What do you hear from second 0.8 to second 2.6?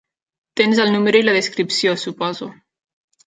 el número i la descripció, suposo.